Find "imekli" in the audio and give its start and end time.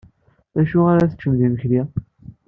1.45-1.81